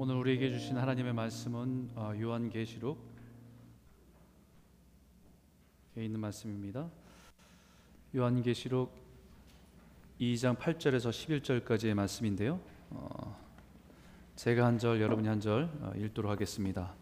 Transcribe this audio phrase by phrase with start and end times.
[0.00, 3.04] 오늘 우리에게 주신 하나님의 말씀은 어, 요한계시록
[5.96, 6.88] 에 있는 말씀입니다.
[8.14, 8.94] 요한계시록
[10.20, 12.60] 2장 8절에서 11절까지의 말씀인데요.
[12.90, 13.36] 어,
[14.36, 16.94] 제가 한 절, 여러분이 한 절 읽도록 하겠습니다.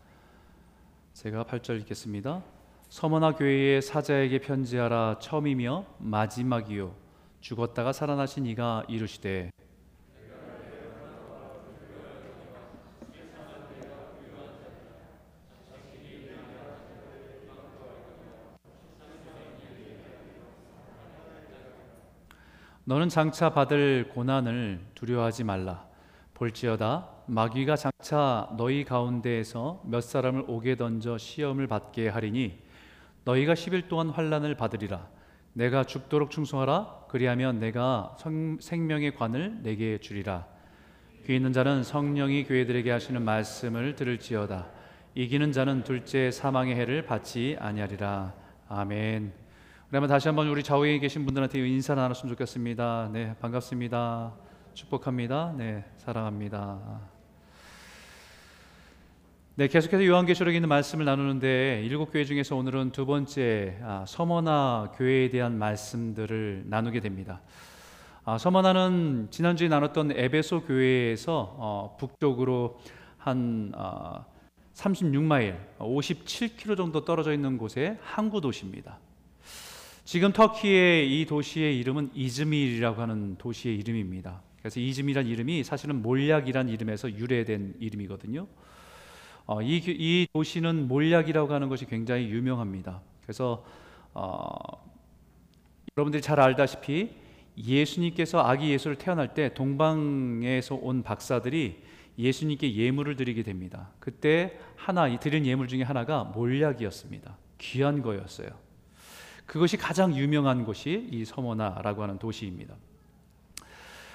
[1.13, 2.43] 제가 8절 읽겠습니다.
[2.89, 6.97] 서머나 교회의 사자에게 편지하라 처음이며 마지막이요
[7.43, 9.51] 죽었다가 살아나신 이가 이르시되
[22.89, 25.85] 너는 장차 받을 고난을 두려워하지 말라.
[26.35, 32.57] 볼지어다 마귀가 장차 너희 가운데에서 몇 사람을 오게 던져 시험을 받게 하리니
[33.25, 35.05] 너희가 10일 동안 환란을 받으리라.
[35.53, 37.07] 내가 죽도록 충성하라.
[37.09, 40.47] 그리하면 내가 성, 생명의 관을 내게 주리라.
[41.25, 44.69] 귀 있는 자는 성령이 교회들에게 하시는 말씀을 들을지어다.
[45.17, 48.33] 이기는 자는 둘째 사망의 해를 받지 아니하리라.
[48.69, 49.46] 아멘.
[49.89, 53.11] 그러면 다시 한번 우리 좌우에 계신 분들한테 인사 나눴으면 좋겠습니다.
[53.13, 54.35] 네, 반갑습니다.
[54.75, 55.55] 축복합니다.
[55.57, 57.01] 네, 사랑합니다.
[59.55, 65.31] 네, 계속해서 요한계시록에 있는 말씀을 나누는데 일곱 교회 중에서 오늘은 두 번째 아, 서머나 교회에
[65.31, 67.41] 대한 말씀들을 나누게 됩니다.
[68.25, 72.81] 아, 서머나는 지난주에 나눴던 에베소 교회에서 어, 북쪽으로
[73.19, 74.27] 한 어,
[74.75, 78.99] 36마일, 57km 정도 떨어져 있는 곳의 항구 도시입니다.
[80.07, 84.41] 지금 터키의 이 도시의 이름은 이즈밀이라고 하는 도시의 이름입니다.
[84.61, 88.47] 그래서 이즈밀이란 이름이 사실은 몰약이란 이름에서 유래된 이름이거든요.
[89.47, 93.01] 어, 이, 이, 도시는 몰약이라고 하는 것이 굉장히 유명합니다.
[93.25, 93.65] 그래서
[94.15, 94.47] 어,
[95.97, 97.11] 여러분들이 잘 알다시피
[97.59, 101.83] 예수님께서 아기 예수를 태어날 때 동방에서 온 박사들이
[102.17, 103.91] 예수님께 예물을 드리게 됩니다.
[103.99, 107.37] 그때 하나 이 드린 예물 중에 하나가 몰약이었습니다.
[107.59, 108.66] 귀한 거였어요.
[109.47, 112.75] 그것이 가장 유명한 곳이 이 서머나라고 하는 도시입니다.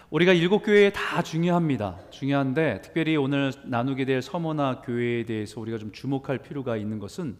[0.10, 1.98] 우리가 일곱 교회 다 중요합니다.
[2.10, 7.38] 중요한데 특별히 오늘 나누게 될 서머나 교회에 대해서 우리가 좀 주목할 필요가 있는 것은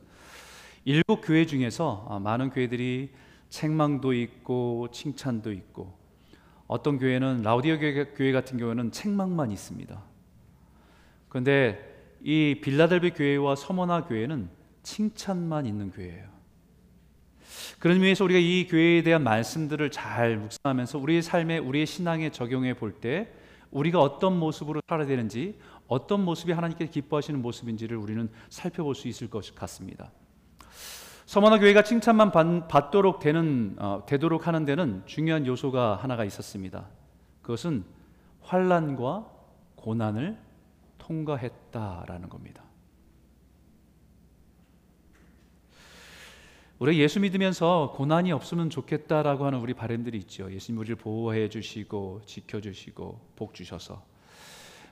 [0.86, 3.12] 일곱 교회 중에서 아, 많은 교회들이
[3.50, 6.00] 책망도 있고 칭찬도 있고
[6.68, 10.02] 어떤 교회는 라우디오 교회 같은 경우는 책망만 있습니다.
[11.28, 14.50] 그런데 이 빌라델비 교회와 서머나 교회는
[14.82, 16.41] 칭찬만 있는 교회예요.
[17.80, 23.00] 그런 의미에서 우리가 이 교회에 대한 말씀들을 잘 묵상하면서 우리의 삶에 우리의 신앙에 적용해 볼
[23.02, 23.32] 때
[23.72, 29.56] 우리가 어떤 모습으로 살아야 되는지 어떤 모습이 하나님께 기뻐하시는 모습인지를 우리는 살펴볼 수 있을 것
[29.56, 30.12] 같습니다.
[31.26, 32.32] 서머나 교회가 칭찬만
[32.68, 36.88] 받, 도록 되는 어, 되도록 하는 데는 중요한 요소가 하나가 있었습니다.
[37.42, 37.86] 그것은
[38.42, 39.28] 환란과
[39.76, 40.38] 고난을
[40.98, 42.64] 통과했다라는 겁니다.
[46.82, 50.52] 우리 예수 믿으면서 고난이 없으면 좋겠다라고 하는 우리 바램들이 있죠.
[50.52, 54.04] 예수님 우리를 보호해 주시고 지켜 주시고 복 주셔서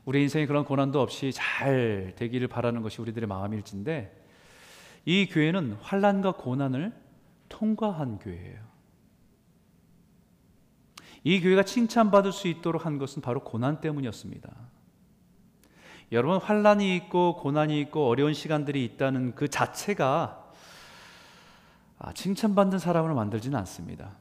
[0.06, 4.24] 우리 인생에 그런 고난도 없이 잘 되기를 바라는 것이 우리들의 마음일진데
[5.06, 6.94] 이 교회는 환란과 고난을
[7.50, 8.60] 통과한 교회예요.
[11.24, 14.56] 이 교회가 칭찬받을 수 있도록 한 것은 바로 고난 때문이었습니다.
[16.12, 20.39] 여러분 환란이 있고 고난이 있고 어려운 시간들이 있다는 그 자체가 아,
[22.14, 24.16] 칭찬받는 사람을 만들지는 않습니다.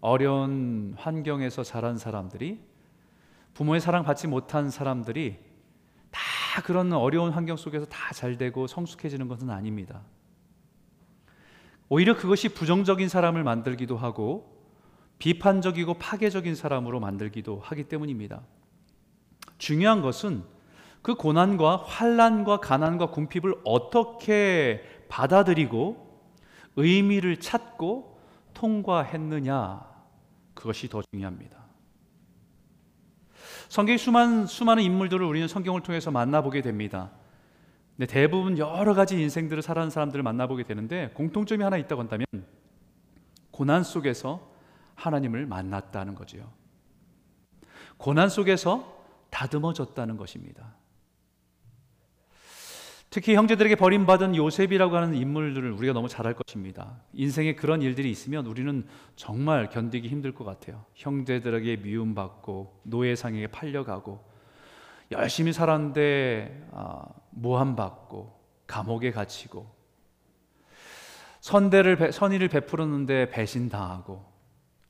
[0.00, 2.60] 어려운 환경에서 자란 사람들이
[3.54, 5.38] 부모의 사랑 받지 못한 사람들이
[6.10, 10.02] 다 그런 어려운 환경 속에서 다 잘 되고 성숙해지는 것은 아닙니다.
[11.88, 14.52] 오히려 그것이 부정적인 사람을 만들기도 하고
[15.18, 18.42] 비판적이고 파괴적인 사람으로 만들기도 하기 때문입니다.
[19.58, 20.42] 중요한 것은
[21.00, 26.10] 그 고난과 환란과 가난과 궁핍을 어떻게 받아들이고
[26.76, 28.18] 의미를 찾고
[28.54, 29.86] 통과했느냐
[30.54, 31.58] 그것이 더 중요합니다.
[33.68, 37.10] 성경의 수많은 수많은 인물들을 우리는 성경을 통해서 만나보게 됩니다.
[37.94, 42.26] 근데 대부분 여러 가지 인생들을 살아가는 사람들을 만나보게 되는데 공통점이 하나 있다고 한다면
[43.50, 44.50] 고난 속에서
[44.94, 46.50] 하나님을 만났다는 거지요.
[47.98, 50.74] 고난 속에서 다듬어졌다는 것입니다.
[53.12, 56.98] 특히 형제들에게 버림받은 요셉이라고 하는 인물들을 우리가 너무 잘알 것입니다.
[57.12, 58.86] 인생에 그런 일들이 있으면 우리는
[59.16, 60.86] 정말 견디기 힘들 것 같아요.
[60.94, 64.24] 형제들에게 미움받고 노예상에게 팔려가고
[65.10, 69.70] 열심히 살았는데 아, 모함받고 감옥에 갇히고
[71.42, 74.24] 선대를 선의를 베풀었는데 배신당하고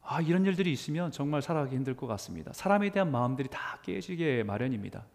[0.00, 2.52] 아, 이런 일들이 있으면 정말 살아가기 힘들 것 같습니다.
[2.52, 5.06] 사람에 대한 마음들이 다 깨지게 마련입니다.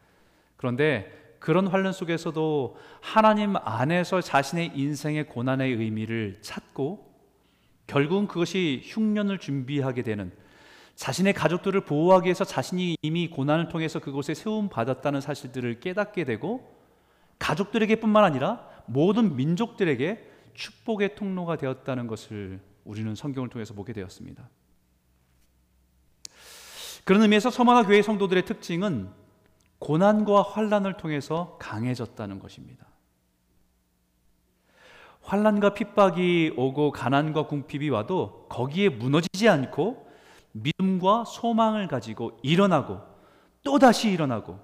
[0.57, 7.07] 그런데 그런 환란 속에서도 하나님 안에서 자신의 인생의 고난의 의미를 찾고
[7.85, 10.31] 결국은 그것이 흉년을 준비하게 되는
[10.95, 16.75] 자신의 가족들을 보호하기 위해서 자신이 이미 고난을 통해서 그곳에 세움 받았다는 사실들을 깨닫게 되고
[17.39, 24.49] 가족들에게뿐만 아니라 모든 민족들에게 축복의 통로가 되었다는 것을 우리는 성경을 통해서 보게 되었습니다.
[27.03, 29.09] 그런 의미에서 서머나 교회 성도들의 특징은
[29.79, 32.85] 고난과 환란을 통해서 강해졌다는 것입니다.
[35.21, 40.07] 환란과 핍박이 오고 가난과 궁핍이 와도 거기에 무너지지 않고
[40.53, 43.01] 믿음과 소망을 가지고 일어나고
[43.63, 44.57] 또 다시 일어나고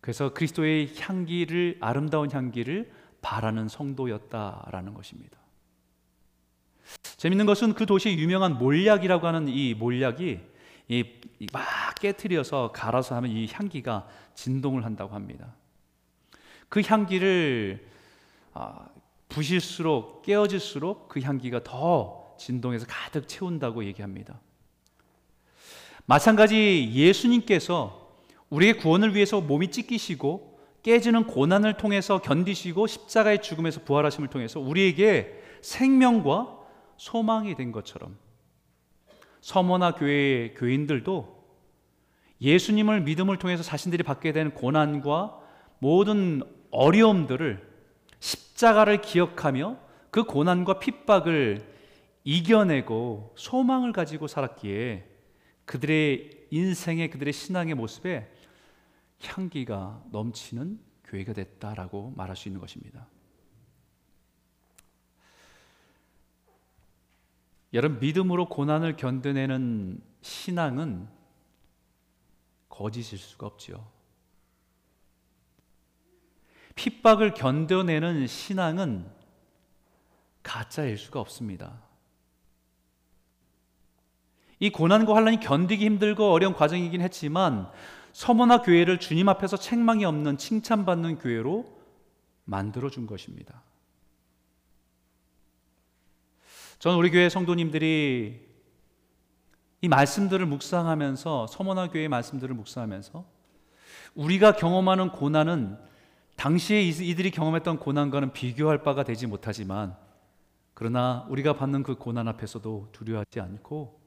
[0.00, 2.90] 그래서 그리스도의 향기를 아름다운 향기를
[3.20, 5.38] 바라는 성도였다라는 것입니다.
[7.18, 10.40] 재밌는 것은 그 도시의 유명한 몰약이라고 하는 이 몰약이
[11.52, 15.54] 막 깨트려서 갈아서 하면 이 향기가 진동을 한다고 합니다.
[16.68, 17.86] 그 향기를
[18.54, 18.88] 아,
[19.28, 24.40] 부실수록 깨어질수록 그 향기가 더 진동해서 가득 채운다고 얘기합니다.
[26.06, 28.10] 마찬가지 예수님께서
[28.50, 36.58] 우리의 구원을 위해서 몸이 찢기시고 깨지는 고난을 통해서 견디시고 십자가의 죽음에서 부활하심을 통해서 우리에게 생명과
[36.96, 38.18] 소망이 된 것처럼
[39.42, 41.42] 서머나 교회의 교인들도
[42.40, 45.38] 예수님을 믿음을 통해서 자신들이 받게 된 고난과
[45.78, 47.70] 모든 어려움들을
[48.20, 49.76] 십자가를 기억하며
[50.10, 51.70] 그 고난과 핍박을
[52.24, 55.08] 이겨내고 소망을 가지고 살았기에
[55.64, 58.30] 그들의 인생의 그들의 신앙의 모습에
[59.24, 63.08] 향기가 넘치는 교회가 됐다라고 말할 수 있는 것입니다.
[67.72, 71.08] 여러분 믿음으로 고난을 견뎌내는 신앙은
[72.68, 73.86] 거짓일 수가 없지요.
[76.74, 79.10] 핍박을 견뎌내는 신앙은
[80.42, 81.82] 가짜일 수가 없습니다.
[84.58, 87.70] 이 고난과 환란이 견디기 힘들고 어려운 과정이긴 했지만
[88.12, 91.66] 서머나 교회를 주님 앞에서 책망이 없는 칭찬받는 교회로
[92.44, 93.62] 만들어 준 것입니다.
[96.82, 98.44] 저는 우리 교회 성도님들이
[99.82, 103.24] 이 말씀들을 묵상하면서 서머나 교회의 말씀들을 묵상하면서
[104.16, 105.78] 우리가 경험하는 고난은
[106.34, 109.96] 당시에 이들이 경험했던 고난과는 비교할 바가 되지 못하지만
[110.74, 114.00] 그러나 우리가 받는 그 고난 앞에서도 두려워하지 않고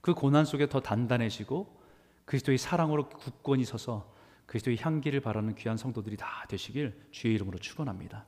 [0.00, 1.76] 그 고난 속에 더 단단해지고
[2.24, 4.14] 그리스도의 사랑으로 굳건히 서서
[4.46, 8.26] 그리스도의 향기를 바라는 귀한 성도들이 다 되시길 주의 이름으로 축원합니다.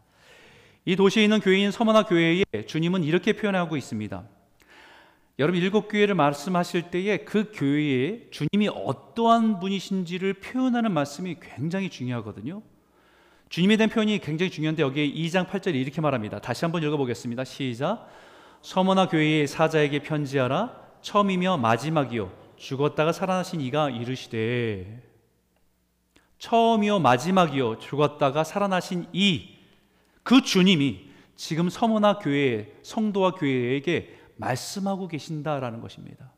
[0.85, 4.25] 이 도시에 있는 교회인 서머나 교회에 주님은 이렇게 표현하고 있습니다.
[5.39, 12.63] 여러분 일곱 교회를 말씀하실 때에 그 교회에 주님이 어떠한 분이신지를 표현하는 말씀이 굉장히 중요하거든요.
[13.49, 16.41] 주님에 대한 표현이 굉장히 중요한데 여기에 2장 8절에 이렇게 말합니다.
[16.41, 17.45] 다시 한번 읽어보겠습니다.
[17.45, 18.09] 시작.
[18.63, 20.85] 서머나 교회의 사자에게 편지하라.
[21.01, 22.31] 처음이며 마지막이요.
[22.57, 25.03] 죽었다가 살아나신 이가 이르시되
[26.39, 29.54] 처음이요 마지막이요 죽었다가 살아나신 이
[30.25, 36.33] 그 주님이 지금 서머나 교회 성도와 교회에게 말씀하고 계신다라는 것입니다.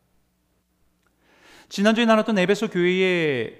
[1.69, 3.59] 지난주에 나눴던 에베소 교회에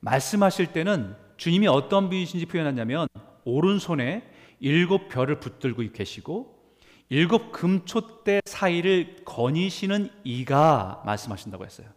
[0.00, 3.08] 말씀하실 때는 주님이 어떤 분이신지 표현하냐면
[3.44, 4.30] 오른손에
[4.60, 6.56] 일곱 별을 붙들고 계시고
[7.08, 11.88] 일곱 금초대 사이를 거니시는 이가 말씀하신다고 했어요.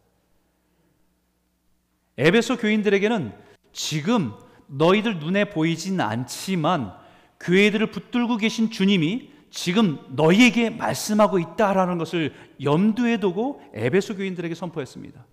[2.17, 3.33] 에베소 교인들에게는
[3.71, 4.33] 지금
[4.67, 6.93] 너희들 눈에 보이진 않지만
[7.39, 15.25] 교회들을 붙들고 계신 주님이 지금 너희에게 말씀하고 있다라는 것을 염두에 두고 에베소 교인들에게 선포했습니다.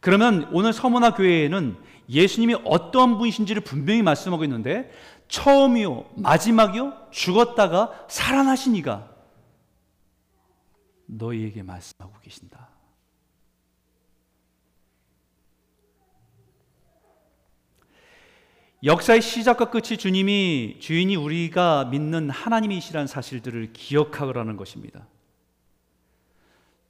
[0.00, 1.76] 그러면 오늘 서문화 교회에는
[2.08, 4.90] 예수님이 어떠한 분이신지를 분명히 말씀하고 있는데
[5.28, 9.14] 처음이요 마지막이요 죽었다가 살아나신 이가
[11.06, 12.68] 너희에게 말씀하고 계신다.
[18.82, 25.06] 역사의 시작과 끝이 주님이 주인이 우리가 믿는 하나님이시라는 사실들을 기억하라는 것입니다.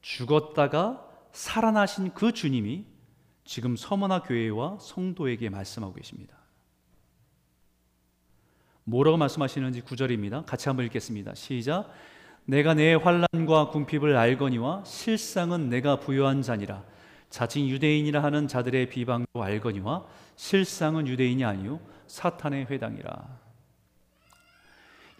[0.00, 2.84] 죽었다가 살아나신 그 주님이
[3.44, 6.36] 지금 서머나 교회와 성도에게 말씀하고 계십니다.
[8.84, 10.44] 뭐라고 말씀하시는지 구절입니다.
[10.44, 11.34] 같이 한번 읽겠습니다.
[11.34, 11.92] 시작.
[12.44, 16.84] 내가 내 환란과 궁핍을 알거니와 실상은 내가 부여한 자니라.
[17.30, 20.04] 자칭 유대인이라 하는 자들의 비방도 알거니와
[20.36, 23.40] 실상은 유대인이 아니요 사탄의 회당이라.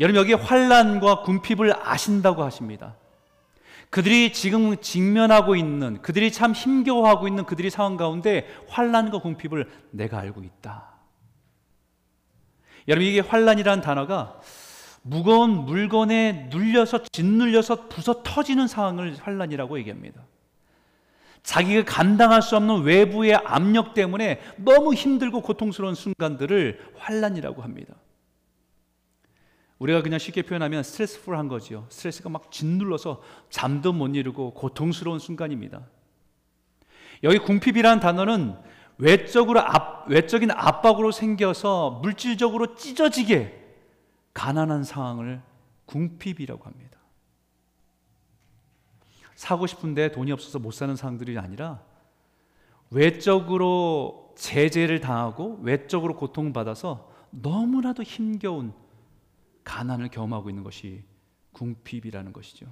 [0.00, 2.96] 여러분 여기 환란과 궁핍을 아신다고 하십니다.
[3.90, 10.42] 그들이 지금 직면하고 있는 그들이 참 힘겨워하고 있는 그들이 상황 가운데 환란과 궁핍을 내가 알고
[10.42, 10.90] 있다.
[12.88, 14.40] 여러분 이게 환란이라는 단어가
[15.02, 20.22] 무거운 물건에 눌려서 짓눌려서 부서 터지는 상황을 환란이라고 얘기합니다.
[21.42, 27.94] 자기가 감당할 수 없는 외부의 압력 때문에 너무 힘들고 고통스러운 순간들을 환란이라고 합니다.
[29.78, 31.86] 우리가 그냥 쉽게 표현하면 스트레스풀한 거지요.
[31.88, 35.86] 스트레스가 막 짓눌러서 잠도 못 이루고 고통스러운 순간입니다.
[37.22, 38.56] 여기 궁핍이라는 단어는
[38.98, 43.58] 외적으로 압, 외적인 압박으로 생겨서 물질적으로 찢어지게
[44.34, 45.40] 가난한 상황을
[45.86, 46.99] 궁핍이라고 합니다.
[49.40, 51.80] 사고 싶은데 돈이 없어서 못 사는 상황들이 아니라
[52.90, 58.74] 외적으로 제재를 당하고 외적으로 고통받아서 너무나도 힘겨운
[59.64, 61.04] 가난을 경험하고 있는 것이
[61.52, 62.66] 궁핍이라는 것이죠.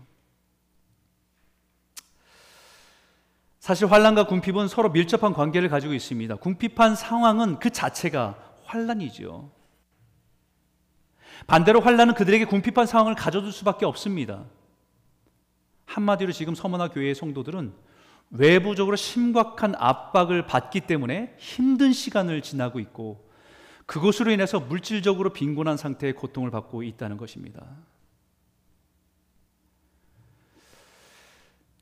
[3.60, 6.36] 사실 환란과 궁핍은 서로 밀접한 관계를 가지고 있습니다.
[6.36, 9.50] 궁핍한 상황은 그 자체가 환란이죠.
[11.46, 14.44] 반대로 환란은 그들에게 궁핍한 상황을 가져둘 수밖에 없습니다.
[15.88, 17.72] 한마디로 지금 서머나 교회의 성도들은
[18.30, 23.26] 외부적으로 심각한 압박을 받기 때문에 힘든 시간을 지나고 있고
[23.86, 27.64] 그것으로 인해서 물질적으로 빈곤한 상태의 고통을 받고 있다는 것입니다.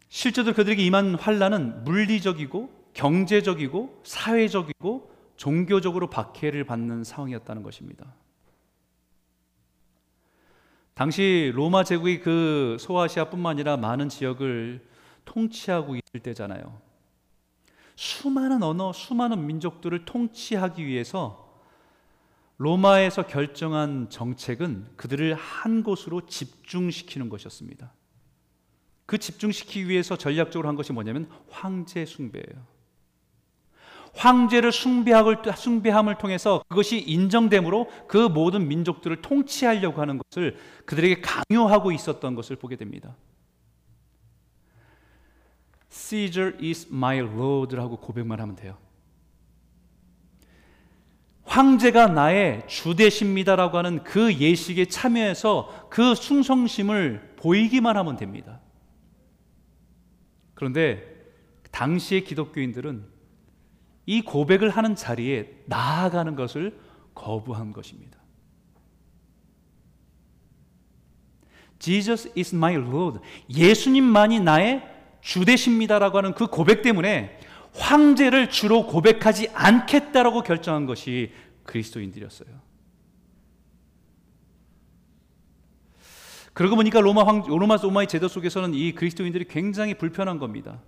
[0.09, 8.15] 실제로 그들에게 임한 환란은 물리적이고 경제적이고 사회적이고 종교적으로 박해를 받는 상황이었다는 것입니다.
[10.97, 14.83] 당시 로마 제국이 그 소아시아뿐만 아니라 많은 지역을
[15.27, 16.81] 통치하고 있을 때잖아요.
[17.97, 21.61] 수많은 언어, 수많은 민족들을 통치하기 위해서
[22.57, 27.93] 로마에서 결정한 정책은 그들을 한 곳으로 집중시키는 것이었습니다.
[29.05, 32.67] 그 집중시키기 위해서 전략적으로 한 것이 뭐냐면 황제 숭배예요.
[34.17, 40.57] 황제를 숭배함을 통해서 그것이 인정됨으로 그 모든 민족들을 통치하려고 하는 것을
[40.87, 43.15] 그들에게 강요하고 있었던 것을 보게 됩니다.
[45.91, 48.77] Caesar is my lord라고 고백만 하면 돼요.
[51.45, 58.61] 황제가 나의 주대십니다라고 하는 그 예식에 참여해서 그 충성심을 보이기만 하면 됩니다.
[60.55, 61.17] 그런데
[61.71, 63.16] 당시의 기독교인들은
[64.07, 66.79] 이 고백을 하는 자리에 나아가는 것을
[67.15, 68.19] 거부한 것입니다.
[71.79, 73.21] Jesus is my Lord.
[73.51, 74.83] 예수님만이 나의
[75.21, 77.39] 주대십니다라고 하는 그 고백 때문에
[77.75, 81.33] 황제를 주로 고백하지 않겠다라고 결정한 것이
[81.65, 82.49] 그리스도인들이었어요.
[86.55, 90.81] 그러고 보니까 로마 황 로마 로마의 제도 속에서는 이 그리스도인들이 굉장히 불편한 겁니다.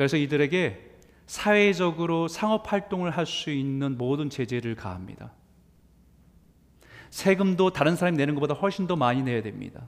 [0.00, 0.80] 그래서 이들에게
[1.26, 5.30] 사회적으로 상업 활동을 할 수 있는 모든 제재를 가합니다.
[7.10, 9.82] 세금도 다른 사람이 내는 것보다 훨씬 더 많이 내야 됩니다.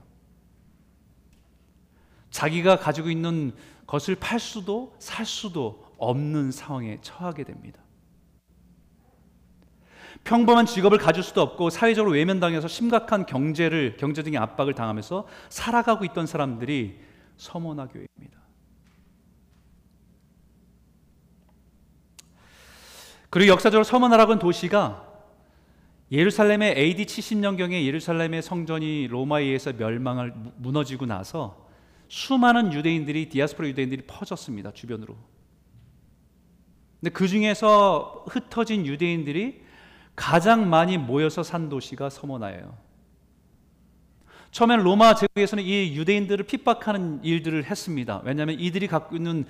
[2.29, 3.53] 자기가 가지고 있는
[3.87, 7.81] 것을 팔 수도 살 수도 없는 상황에 처하게 됩니다.
[10.25, 16.99] 평범한 직업을 가질 수도 없고 사회적으로 외면당해서 심각한 경제를 경제적인 압박을 당하면서 살아가고 있던 사람들이
[17.37, 18.42] 서머나 교회입니다.
[23.33, 25.11] 그리고 역사적으로 서머나라고 도시가
[26.11, 31.67] 예루살렘의 AD 70년경에 예루살렘의 성전이 로마에 의해서 멸망을 무너지고 나서
[32.09, 35.17] 수많은 유대인들이 디아스포라 유대인들이 퍼졌습니다 주변으로.
[37.01, 39.63] 근데 그 중에서 흩어진 유대인들이
[40.15, 42.77] 가장 많이 모여서 산 도시가 서머나예요.
[44.51, 48.21] 처음엔 로마 제국에서는 이 유대인들을 핍박하는 일들을 했습니다.
[48.25, 49.45] 왜냐하면 이들이 갖고 있는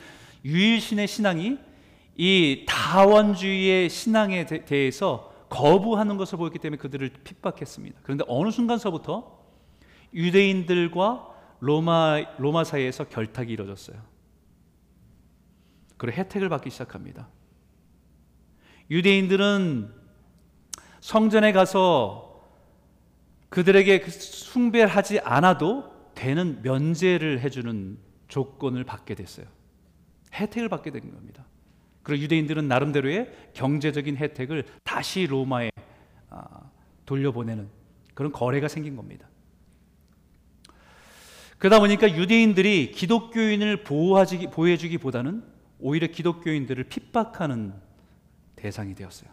[0.45, 1.72] 유일신의 신앙이
[2.15, 8.00] 이 다원주의의 신앙에 대해서 거부하는 것을 보였기 때문에 그들을 핍박했습니다.
[8.03, 9.39] 그런데 어느 순간서부터
[10.13, 11.29] 유대인들과
[11.60, 13.98] 로마 로마 사이에서 결탁이 이루어졌어요.
[15.98, 17.29] 그리고 혜택을 받기 시작합니다.
[18.91, 19.93] 유대인들은
[21.00, 22.43] 성전에 가서
[23.50, 29.46] 그들에게 그 숭배하지 않아도 되는 면제를 해주는 조건을 받게 됐어요.
[30.34, 31.46] 혜택을 받게 된 겁니다.
[32.03, 35.72] 그리고 유대인들은 나름대로의 경제적인 혜택을 다시 로마에
[36.29, 36.45] 아,
[37.05, 37.69] 돌려보내는
[38.13, 39.27] 그런 거래가 생긴 겁니다.
[41.57, 45.43] 그러다 보니까 유대인들이 기독교인을 보호하지, 보호해주기보다는
[45.79, 47.74] 오히려 기독교인들을 핍박하는
[48.57, 49.29] 대상이 되었어요.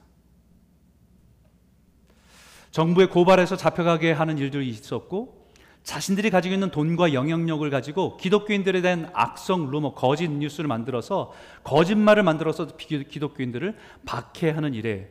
[2.71, 5.40] 정부의 고발해서 잡혀가게 하는 일들이 있었고
[5.83, 11.33] 자신들이 가지고 있는 돈과 영향력을 가지고 기독교인들에 대한 악성 루머, 거짓 뉴스를 만들어서
[11.65, 15.11] 거짓말을 만들어서 기독교인들을 박해하는 일에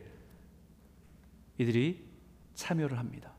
[1.57, 2.05] 이들이
[2.53, 3.33] 참여를 합니다.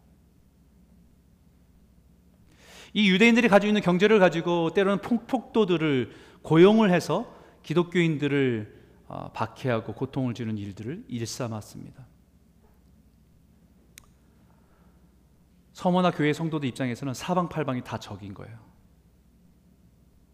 [2.92, 7.32] 이 유대인들이 가지고 있는 경제를 가지고 때로는 폭도들을 고용을 해서
[7.62, 12.09] 기독교인들을 어, 박해하고 고통을 주는 일들을 일삼았습니다.
[15.80, 18.58] 서머나 교회 성도들 입장에서는 사방팔방이 다 적인 거예요.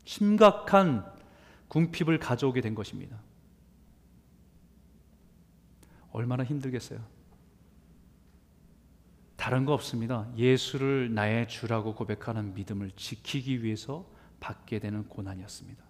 [0.05, 1.07] 심각한
[1.69, 3.17] 궁핍을 가져오게 된 것입니다.
[6.11, 6.99] 얼마나 힘들겠어요.
[9.37, 10.29] 다른 거 없습니다.
[10.37, 14.05] 예수를 나의 주라고 고백하는 믿음을 지키기 위해서
[14.41, 15.85] 받게 되는 고난이었습니다.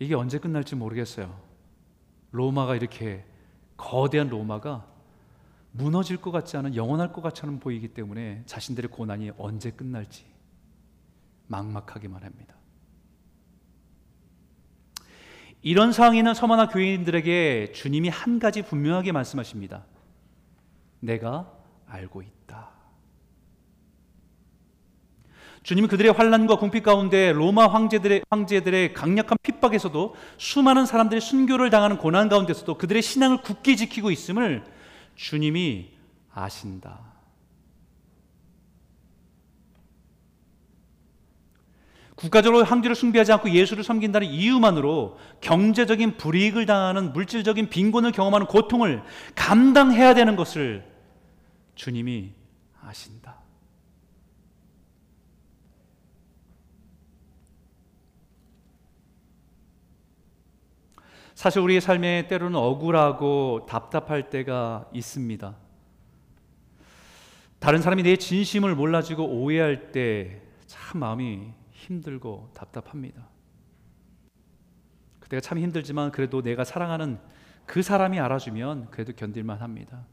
[0.00, 1.40] 이게 언제 끝날지 모르겠어요.
[2.32, 3.24] 로마가 이렇게
[3.78, 4.95] 거대한 로마가
[5.76, 10.24] 무너질 것 같지 않은 영원할 것 같지 않은 보이기 때문에 자신들의 고난이 언제 끝날지
[11.48, 12.54] 막막하기만 합니다.
[15.62, 19.84] 이런 상황에 있는 서머나 교인들에게 주님이 한 가지 분명하게 말씀하십니다.
[21.00, 21.52] 내가
[21.86, 22.70] 알고 있다.
[25.62, 32.28] 주님은 그들의 환란과 궁핍 가운데 로마 황제들의 황제들의 강력한 핍박에서도 수많은 사람들이 순교를 당하는 고난
[32.28, 34.64] 가운데서도 그들의 신앙을 굳게 지키고 있음을
[35.16, 35.90] 주님이
[36.32, 37.16] 아신다.
[42.14, 49.02] 국가적으로 황제를 숭배하지 않고 예수를 섬긴다는 이유만으로 경제적인 불이익을 당하는 물질적인 빈곤을 경험하는 고통을
[49.34, 50.90] 감당해야 되는 것을
[51.74, 52.32] 주님이
[52.80, 53.25] 아신다.
[61.36, 65.54] 사실 우리의 삶에 때로는 억울하고 답답할 때가 있습니다.
[67.60, 73.28] 다른 사람이 내 진심을 몰라주고 오해할 때 참 마음이 힘들고 답답합니다.
[75.20, 77.18] 그때가 참 힘들지만 그래도 내가 사랑하는
[77.64, 80.06] 그 사람이 알아주면 그래도 견딜만 합니다.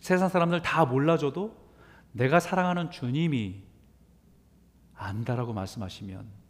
[0.00, 1.56] 세상 사람들 다 몰라줘도
[2.12, 3.62] 내가 사랑하는 주님이
[4.94, 6.41] 안다라고 말씀하시면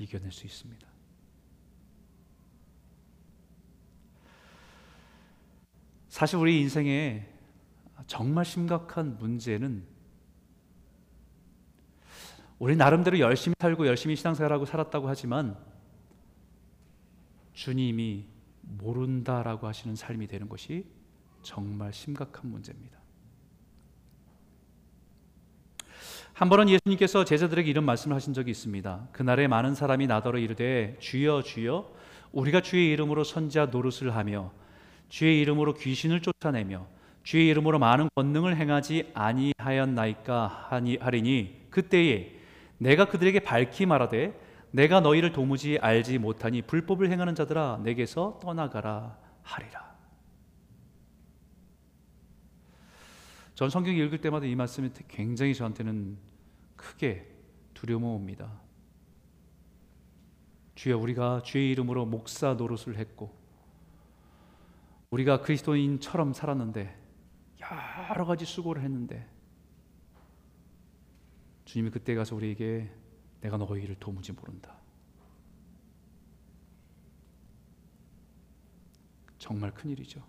[0.00, 0.88] 이겨낼 수 있습니다.
[6.08, 7.26] 사실 우리 인생에
[8.06, 9.86] 정말 심각한 문제는
[12.58, 15.56] 우리 나름대로 열심히 살고 열심히 신앙생활하고 살았다고 하지만
[17.52, 18.26] 주님이
[18.62, 20.86] 모른다라고 하시는 삶이 되는 것이
[21.42, 22.99] 정말 심각한 문제입니다.
[26.40, 29.08] 한 번은 예수님께서 제자들에게 이런 말씀을 하신 적이 있습니다.
[29.12, 31.92] 그날에 많은 사람이 나더러 이르되 주여 주여
[32.32, 34.50] 우리가 주의 이름으로 선지자 노릇을 하며
[35.10, 36.86] 주의 이름으로 귀신을 쫓아내며
[37.24, 42.32] 주의 이름으로 많은 권능을 행하지 아니하였나이까 하니 하리니 그때에
[42.78, 44.32] 내가 그들에게 밝히 말하되
[44.70, 49.90] 내가 너희를 도무지 알지 못하니 불법을 행하는 자들아 내게서 떠나가라 하리라.
[53.54, 56.29] 전 성경 읽을 때마다 이 말씀이 굉장히 저한테는
[56.80, 57.26] 크게
[57.74, 58.50] 두려워옵니다.
[60.74, 63.38] 주여 우리가 주의 이름으로 목사 노릇을 했고
[65.10, 66.98] 우리가 그리스도인처럼 살았는데
[68.10, 69.28] 여러 가지 수고를 했는데
[71.66, 72.90] 주님이 그때 가서 우리에게
[73.42, 74.74] 내가 너희를 도무지 모른다.
[79.38, 80.22] 정말 큰일이죠.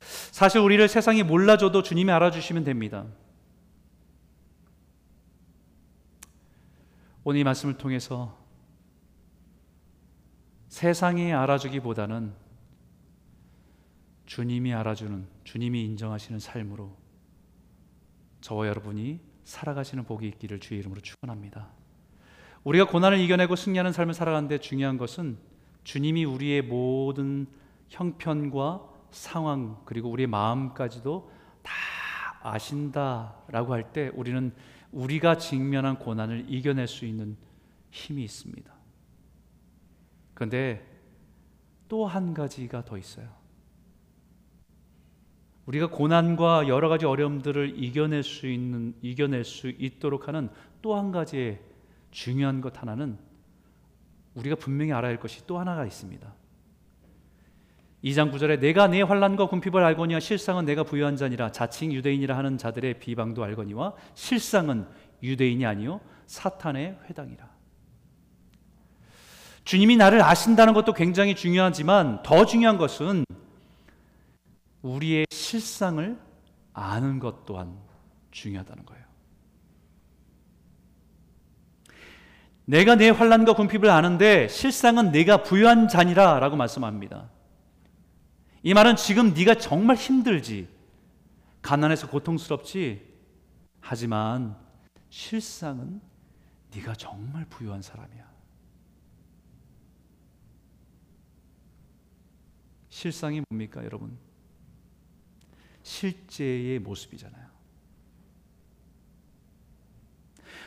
[0.00, 3.06] 사실 우리를 세상이 몰라줘도 주님이 알아주시면 됩니다.
[7.24, 8.36] 오늘 이 말씀을 통해서
[10.68, 12.34] 세상이 알아주기보다는
[14.26, 16.96] 주님이 알아주는, 주님이 인정하시는 삶으로
[18.40, 21.68] 저와 여러분이 살아가시는 복이 있기를 주의 이름으로 축원합니다.
[22.64, 25.38] 우리가 고난을 이겨내고 승리하는 삶을 살아가는데 중요한 것은
[25.84, 27.46] 주님이 우리의 모든
[27.88, 31.30] 형편과 상황 그리고 우리의 마음까지도
[31.62, 31.72] 다
[32.42, 34.52] 아신다라고 할 때 우리는
[34.92, 37.36] 우리가 직면한 고난을 이겨낼 수 있는
[37.90, 38.72] 힘이 있습니다.
[40.34, 40.86] 그런데
[41.88, 43.28] 또 한 가지가 더 있어요.
[45.66, 50.48] 우리가 고난과 여러 가지 어려움들을 이겨낼 수 있는 이겨낼 수 있도록 하는
[50.80, 51.60] 또 한 가지의
[52.10, 53.18] 중요한 것 하나는
[54.34, 56.34] 우리가 분명히 알아야 할 것이 또 하나가 있습니다.
[58.04, 62.98] 2장 9절에 내가 내 환란과 궁핍을 알거니와 실상은 내가 부유한 자니라 자칭 유대인이라 하는 자들의
[62.98, 64.86] 비방도 알거니와 실상은
[65.22, 67.52] 유대인이 아니요 사탄의 회당이라.
[69.64, 73.24] 주님이 나를 아신다는 것도 굉장히 중요하지만 더 중요한 것은
[74.82, 76.18] 우리의 실상을
[76.72, 77.78] 아는 것 또한
[78.32, 79.02] 중요하다는 거예요.
[82.64, 87.28] 내가 내 환란과 궁핍을 아는데 실상은 내가 부유한 자니라라고 말씀합니다.
[88.62, 90.68] 이 말은 지금 네가 정말 힘들지,
[91.62, 93.12] 가난해서 고통스럽지.
[93.80, 94.56] 하지만
[95.10, 96.00] 실상은
[96.74, 98.30] 네가 정말 부유한 사람이야.
[102.88, 104.16] 실상이 뭡니까, 여러분?
[105.82, 107.50] 실제의 모습이잖아요.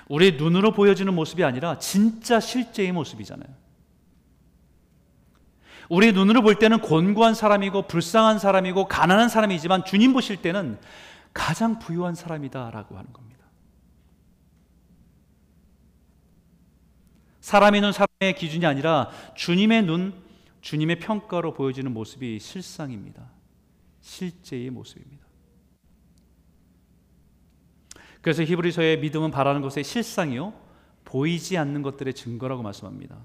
[0.07, 3.64] 우리 눈으로 보여지는 모습이 아니라 진짜 실제의 모습이잖아요.
[5.89, 10.79] 우리 눈으로 볼 때는 곤고한 사람이고 불쌍한 사람이고 가난한 사람이지만 주님 보실 때는
[11.33, 13.45] 가장 부유한 사람이다라고 하는 겁니다.
[17.41, 20.13] 사람의 눈, 사람의 기준이 아니라 주님의 눈,
[20.61, 23.29] 주님의 평가로 보여지는 모습이 실상입니다.
[24.01, 25.25] 실제의 모습입니다.
[28.21, 30.53] 그래서 히브리서의 믿음은 바라는 것의 실상이요
[31.03, 33.17] 보이지 않는 것들의 증거라고 말씀합니다.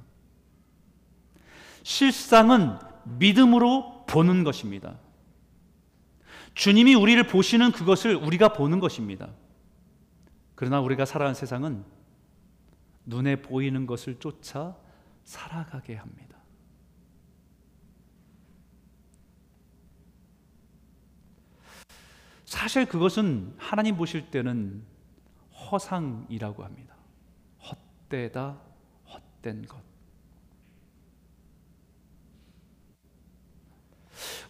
[1.83, 4.99] 실상은 믿음으로 보는 것입니다.
[6.55, 9.31] 주님이 우리를 보시는 그것을 우리가 보는 것입니다.
[10.55, 11.85] 그러나 우리가 살아가는 세상은
[13.07, 14.77] 눈에 보이는 것을 쫓아
[15.25, 16.39] 살아가게 합니다.
[22.45, 24.83] 사실 그것은 하나님 보실 때는
[25.71, 26.95] 허상이라고 합니다.
[27.63, 28.61] 헛되다,
[29.07, 29.90] 헛된 것.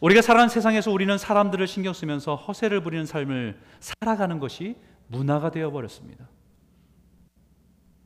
[0.00, 4.76] 우리가 살아가는 세상에서 우리는 사람들을 신경 쓰면서 허세를 부리는 삶을 살아가는 것이
[5.08, 6.28] 문화가 되어 버렸습니다.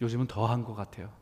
[0.00, 1.12] 요즘은 더한 것 같아요.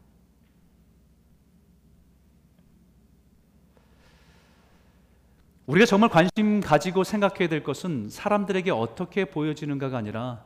[5.66, 10.44] 우리가 정말 관심 가지고 생각해야 될 것은 사람들에게 어떻게 보여지는가가 아니라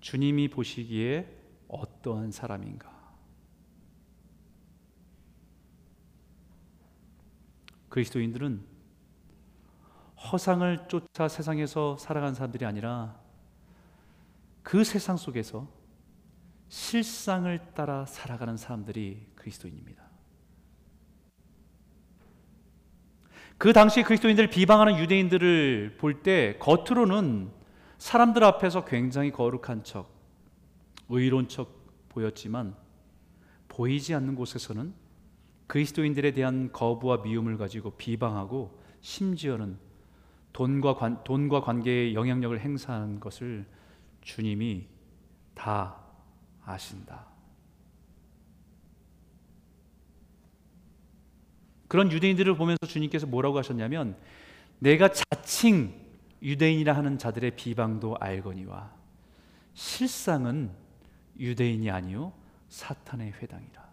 [0.00, 1.28] 주님이 보시기에
[1.68, 2.90] 어떠한 사람인가.
[7.90, 8.69] 그리스도인들은
[10.20, 13.18] 허상을 쫓아 세상에서 살아가는 사람들이 아니라
[14.62, 15.66] 그 세상 속에서
[16.68, 20.04] 실상을 따라 살아가는 사람들이 그리스도인입니다.
[23.58, 27.50] 그 당시 그리스도인들을 비방하는 유대인들을 볼 때 겉으로는
[27.98, 30.10] 사람들 앞에서 굉장히 거룩한 척,
[31.08, 32.74] 의로운 척 보였지만
[33.68, 34.94] 보이지 않는 곳에서는
[35.66, 39.89] 그리스도인들에 대한 거부와 미움을 가지고 비방하고 심지어는
[40.52, 43.66] 돈과, 관, 돈과 관계에 영향력을 행사하는 것을
[44.22, 44.86] 주님이
[45.54, 45.96] 다
[46.64, 47.26] 아신다.
[51.88, 54.16] 그런 유대인들을 보면서 주님께서 뭐라고 하셨냐면
[54.78, 55.92] 내가 자칭
[56.42, 58.92] 유대인이라 하는 자들의 비방도 알거니와
[59.74, 60.70] 실상은
[61.38, 62.32] 유대인이 아니요
[62.68, 63.90] 사탄의 회당이라.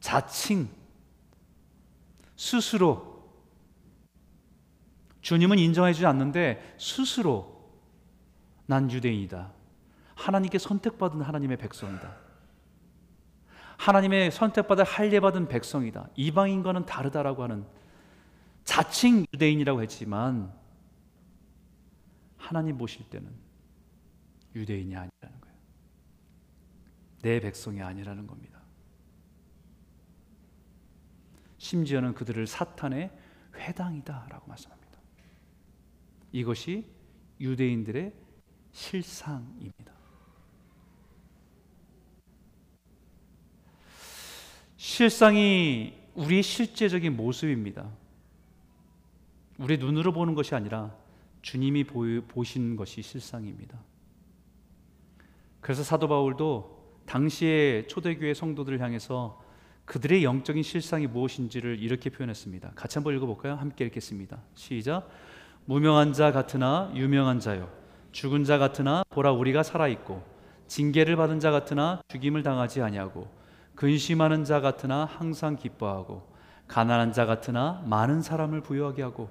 [0.00, 0.68] 자칭
[2.36, 3.15] 스스로
[5.26, 7.68] 주님은 인정해 주지 않는데 스스로
[8.66, 9.52] 난 유대인이다.
[10.14, 12.16] 하나님께 선택받은 하나님의 백성이다.
[13.76, 16.10] 하나님의 선택받아 할례받은 백성이다.
[16.14, 17.66] 이방인과는 다르다라고 하는
[18.62, 20.54] 자칭 유대인이라고 했지만
[22.36, 23.28] 하나님 보실 때는
[24.54, 25.56] 유대인이 아니라는 거예요.
[27.22, 28.60] 내 백성이 아니라는 겁니다.
[31.58, 33.10] 심지어는 그들을 사탄의
[33.56, 34.75] 회당이다라고 말씀합니다.
[36.36, 36.84] 이것이
[37.40, 38.12] 유대인들의
[38.70, 39.94] 실상입니다.
[44.76, 47.90] 실상이 우리의 실제적인 모습입니다.
[49.56, 50.94] 우리 눈으로 보는 것이 아니라
[51.40, 53.78] 주님이 보신 것이 실상입니다.
[55.62, 59.42] 그래서 사도 바울도 당시의 초대교회 성도들을 향해서
[59.86, 62.72] 그들의 영적인 실상이 무엇인지를 이렇게 표현했습니다.
[62.74, 63.54] 같이 한번 읽어볼까요?
[63.54, 64.42] 함께 읽겠습니다.
[64.54, 65.08] 시작.
[65.66, 67.68] 무명한 자 같으나 유명한 자요.
[68.12, 70.22] 죽은 자 같으나 보라 우리가 살아 있고
[70.68, 73.28] 징계를 받은 자 같으나 죽임을 당하지 아니하고
[73.74, 76.32] 근심하는 자 같으나 항상 기뻐하고
[76.68, 79.28] 가난한 자 같으나 많은 사람을 부유하게 하고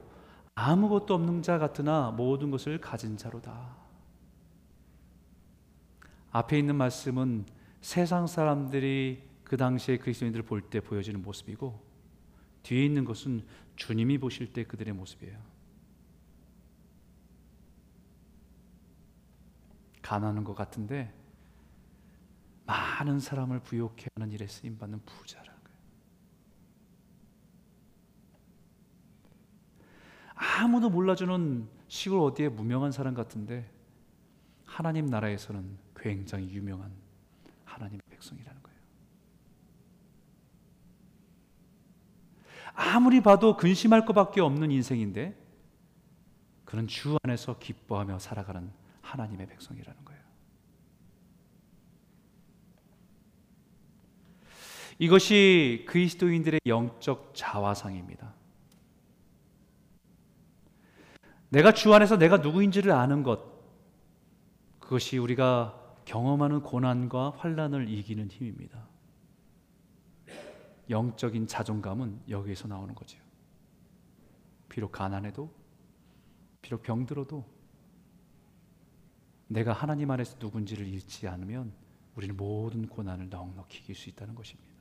[0.55, 3.75] 아무것도 없는 자 같으나 모든 것을 가진 자로다.
[6.31, 7.45] 앞에 있는 말씀은
[7.81, 11.81] 세상 사람들이 그 당시에 그리스도인들을 볼 때 보여지는 모습이고
[12.63, 13.43] 뒤에 있는 것은
[13.75, 15.54] 주님이 보실 때 그들의 모습이에요.
[20.05, 21.11] 가난한 것 같은데
[22.67, 25.79] 많은 사람을 부욕해 하는 일에 쓰임 받는 부자라는 거예요.
[30.35, 33.67] 아무도 몰라주는 시골 어디에 무명한 사람 같은데
[34.63, 36.91] 하나님 나라에서는 굉장히 유명한
[37.63, 38.79] 하나님의 백성이라는 거예요.
[42.75, 45.35] 아무리 봐도 근심할 것밖에 없는 인생인데
[46.63, 50.21] 그는 주 안에서 기뻐하며 살아가는 하나님의 백성이라는 거예요.
[54.97, 58.33] 이것이 그리스도인들의 영적 자화상입니다.
[61.49, 63.41] 내가 주 안에서 내가 누구인지를 아는 것,
[64.79, 68.87] 그것이 우리가 경험하는 고난과 환란을 이기는 힘입니다.
[70.89, 73.17] 영적인 자존감은 여기에서 나오는 거죠.
[74.69, 75.51] 비록 가난해도,
[76.61, 77.54] 비록 병들어도
[79.47, 81.71] 내가 하나님 안에서 누군지를 잃지 않으면
[82.15, 84.73] 우리는 모든 고난을 넉넉히 이길 수 있다는 것입니다.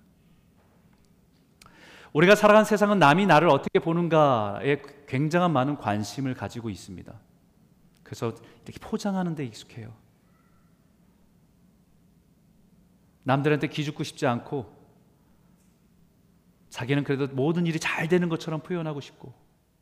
[2.12, 7.12] 우리가 살아간 세상은 남이 나를 어떻게 보는가에 굉장한 많은 관심을 가지고 있습니다.
[8.04, 9.92] 그래서 이렇게 포장하는 데 익숙해요.
[13.24, 14.72] 남들한테 기죽고 싶지 않고
[16.68, 19.34] 자기는 그래도 모든 일이 잘 되는 것처럼 표현하고 싶고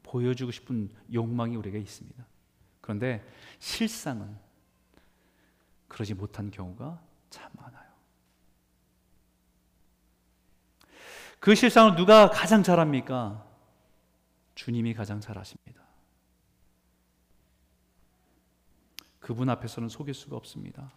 [0.02, 2.24] 보여주고 싶은 욕망이 우리가 있습니다.
[2.80, 3.26] 그런데
[3.58, 4.36] 실상은
[5.92, 7.92] 그러지 못한 경우가 참 많아요.
[11.38, 13.46] 그 실상을 누가 가장 잘합니까?
[14.54, 15.82] 주님이 가장 잘하십니다.
[19.20, 20.90] 그분 앞에서는 속일 수가 없습니다.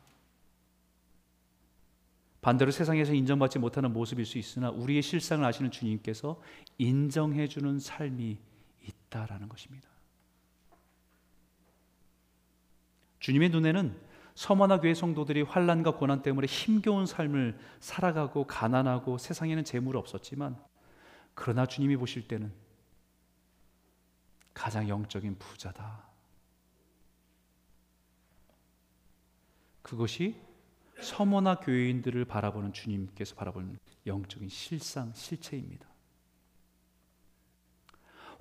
[2.42, 6.42] 반대로 세상에서 인정받지 못하는 모습일 수 있으나 우리의 실상을 아시는 주님께서
[6.78, 8.38] 인정해 주는 삶이
[8.82, 9.90] 있다라는 것입니다.
[13.20, 14.05] 주님의 눈에는
[14.36, 20.62] 서머나 교회 성도들이 환란과 고난 때문에 힘겨운 삶을 살아가고 가난하고 세상에는 재물 없었지만
[21.34, 22.52] 그러나 주님이 보실 때는
[24.54, 26.06] 가장 영적인 부자다.
[29.82, 30.36] 그것이
[31.02, 35.88] 서머나 교회인들을 바라보는 주님께서 바라보는 영적인 실상 실체입니다.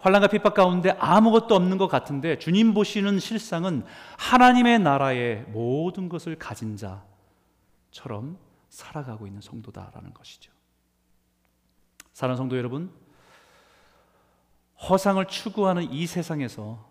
[0.05, 3.87] 환란과 핍박 가운데 아무것도 없는 것 같은데 주님 보시는 실상은
[4.19, 8.37] 하나님의 나라의 모든 것을 가진 자처럼
[8.69, 10.53] 살아가고 있는 성도다라는 것이죠.
[12.13, 12.93] 사랑하는 성도 여러분,
[14.91, 16.87] 허상을 추구하는 이 세상에서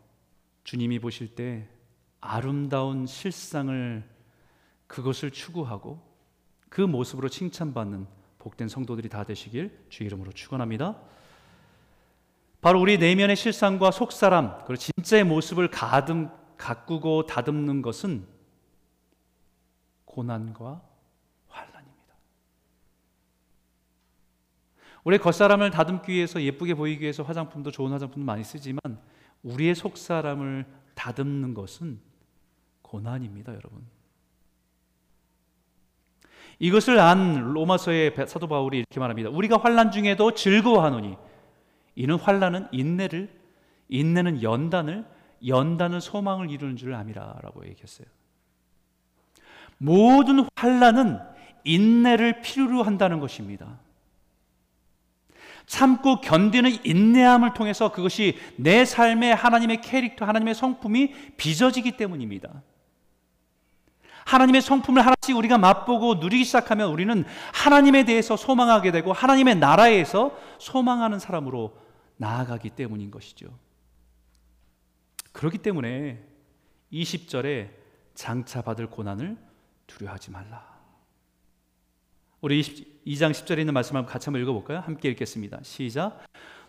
[0.63, 1.69] 주님이 보실 때
[2.19, 4.09] 아름다운 실상을
[4.87, 6.01] 그것을 추구하고
[6.67, 8.07] 그 모습으로 칭찬받는
[8.39, 11.12] 복된 성도들이 다 되시길 주 이름으로 축원합니다.
[12.63, 18.25] 바로 우리 내면의 실상과 속사람, 그리고 진짜의 모습을 가듬, 가꾸고 다듬는 것은
[20.05, 20.81] 고난과
[21.49, 22.15] 환란입니다.
[25.03, 28.79] 우리 겉사람을 다듬기 위해서 예쁘게 보이기 위해서 화장품도 좋은 화장품도 많이 쓰지만
[29.43, 31.99] 우리의 속사람을 다듬는 것은
[32.81, 33.85] 고난입니다, 여러분.
[36.59, 39.31] 이것을 안 로마서의 사도 바울이 이렇게 말합니다.
[39.31, 41.17] 우리가 환란 중에도 즐거워하노니
[41.95, 43.29] 이는 환란은 인내를
[43.89, 45.05] 인내는 연단을
[45.45, 48.07] 연단은 소망을 이루는 줄 암이라라고 얘기했어요.
[49.77, 51.19] 모든 환란은
[51.63, 53.79] 인내를 필요로 한다는 것입니다.
[55.65, 62.49] 참고 견디는 인내함을 통해서 그것이 내 삶의 하나님의 캐릭터, 하나님의 성품이 빚어지기 때문입니다.
[64.25, 71.19] 하나님의 성품을 하나씩 우리가 맛보고 누리기 시작하면 우리는 하나님에 대해서 소망하게 되고 하나님의 나라에서 소망하는
[71.19, 71.82] 사람으로
[72.23, 73.47] 나아가기 때문인 것이죠.
[75.33, 76.23] 그렇기 때문에
[76.93, 77.69] 20절에
[78.13, 79.37] 장차 받을 고난을
[79.87, 80.73] 두려워하지 말라.
[82.39, 84.79] 우리 2장 10절에 있는 말씀 한번 같이 한번 읽어볼까요?
[84.79, 85.59] 함께 읽겠습니다.
[85.63, 86.23] 시작.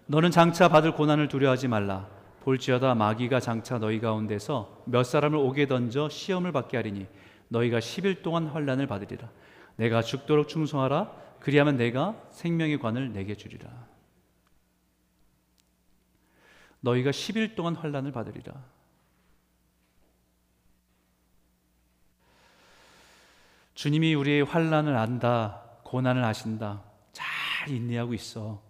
[0.07, 2.09] 너는 장차 받을 고난을 두려워하지 말라.
[2.43, 7.07] 볼지어다 마귀가 장차 너희 가운데서 몇 사람을 오게 던져 시험을 받게 하리니
[7.49, 9.31] 너희가 10일 동안 환란을 받으리라.
[9.77, 11.13] 내가 죽도록 충성하라.
[11.39, 13.94] 그리하면 내가 생명의 관을 내게 주리라.
[16.85, 18.63] 너희가 10일 동안 환란을 받으리라.
[23.75, 25.63] 주님이 우리의 환란을 안다.
[25.83, 26.83] 고난을 아신다.
[27.13, 28.63] 잘 인내하고 있어.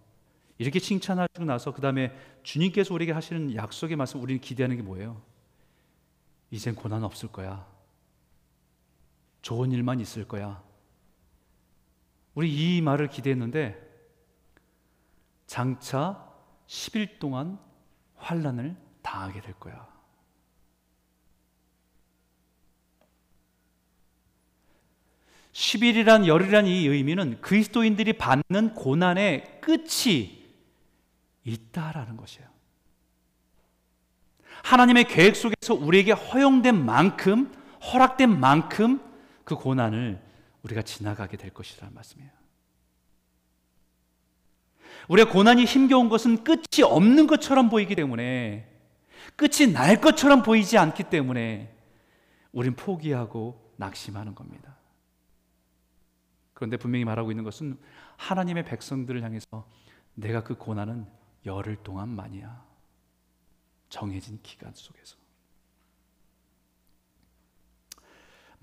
[0.59, 5.21] 이렇게 칭찬하시고 나서 그 다음에 주님께서 우리에게 하시는 약속의 말씀 우리는 기대하는 게 뭐예요?
[6.51, 7.67] 이젠 고난 없을 거야.
[9.43, 10.63] 좋은 일만 있을 거야.
[12.35, 13.81] 우리 이 말을 기대했는데
[15.47, 16.33] 장차
[16.67, 17.59] 10일 동안
[18.25, 19.95] 환란을 당하게 될 거야.
[25.53, 30.43] 10일이란 열이란 이 의미는 그리스도인들이 받는 고난의 끝이
[31.45, 32.49] 있다라는 것이에요.
[34.65, 37.53] 하나님의 계획 속에서 우리에게 허용된 만큼,
[37.93, 39.01] 허락된 만큼
[39.45, 40.21] 그 고난을
[40.63, 42.44] 우리가 지나가게 될 것이라는 말씀이에요.
[45.09, 48.71] 우리의 고난이 힘겨운 것은 끝이 없는 것처럼 보이기 때문에
[49.37, 51.75] 끝이 날 것처럼 보이지 않기 때문에
[52.53, 54.77] 우린 포기하고 낙심하는 겁니다.
[56.53, 57.79] 그런데 분명히 말하고 있는 것은
[58.17, 59.69] 하나님의 백성들을 향해서
[60.15, 61.07] 내가 그 고난은
[61.45, 62.65] 열흘 동안만이야.
[63.89, 65.24] 정해진 기간 속에서.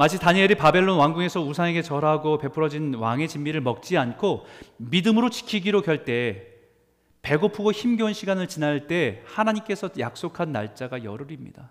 [0.02, 6.48] 마치 다니엘이 바벨론 왕궁에서 우상에게 절하고 베풀어진 왕의 진미를 먹지 않고 믿음으로 지키기로 결대
[7.22, 11.70] 배고프고 힘겨운 시간을 지날 때 하나님께서 약속한 날짜가 열흘입니다.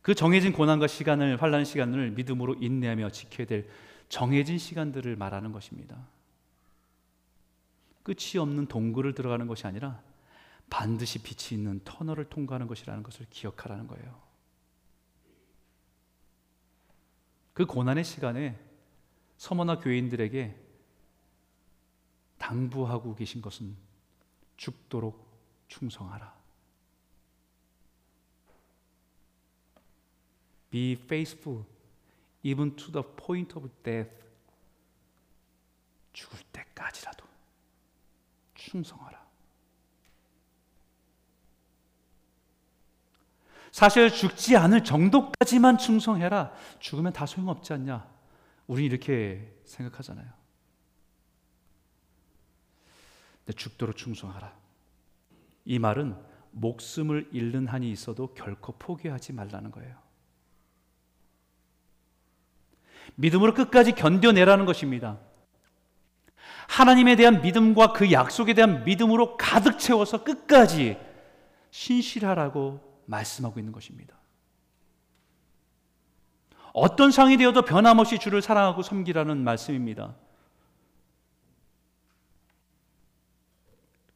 [0.00, 3.68] 그 정해진 고난과 시간을 환란 시간을 믿음으로 인내하며 지켜야 될
[4.08, 5.96] 정해진 시간들을 말하는 것입니다.
[8.02, 10.00] 끝이 없는 동굴을 들어가는 것이 아니라
[10.72, 14.22] 반드시 빛이 있는 터널을 통과하는 것이라는 것을 기억하라는 거예요.
[17.52, 18.58] 그 고난의 시간에
[19.36, 20.58] 서머나 교인들에게
[22.38, 23.76] 당부하고 계신 것은
[24.56, 25.28] 죽도록
[25.68, 26.34] 충성하라.
[30.70, 31.66] Be faithful
[32.42, 34.10] even to the point of death.
[36.14, 37.26] 죽을 때까지라도
[38.54, 39.21] 충성하라.
[43.72, 46.52] 사실 죽지 않을 정도까지만 충성해라.
[46.78, 48.06] 죽으면 다 소용없지 않냐?
[48.66, 50.26] 우리 이렇게 생각하잖아요.
[53.38, 54.54] 근데 죽도록 충성하라.
[55.64, 56.14] 이 말은
[56.50, 59.96] 목숨을 잃는 한이 있어도 결코 포기하지 말라는 거예요.
[63.14, 65.18] 믿음으로 끝까지 견뎌내라는 것입니다.
[66.68, 70.98] 하나님에 대한 믿음과 그 약속에 대한 믿음으로 가득 채워서 끝까지
[71.70, 74.16] 신실하라고 말씀하고 있는 것입니다.
[76.72, 80.16] 어떤 상이 되어도 변함없이 주를 사랑하고 섬기라는 말씀입니다.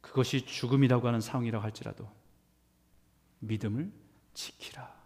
[0.01, 2.09] 그것이 죽음이라고 하는 상황이라고 할지라도
[3.39, 3.91] 믿음을
[4.33, 4.97] 지키라.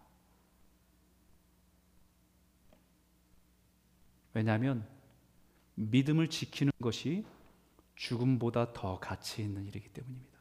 [4.34, 4.88] 왜냐하면
[5.74, 7.26] 믿음을 지키는 것이
[7.94, 10.31] 죽음보다 더 가치 있는 일이기 때문입니다.